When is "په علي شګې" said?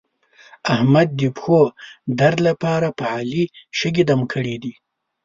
2.97-4.03